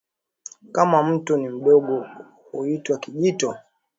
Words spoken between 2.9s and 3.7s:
kijito